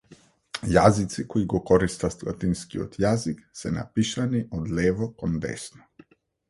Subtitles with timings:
[0.75, 5.89] Јазици кои го користат латинскиот јазик се напишани од лево кон десно.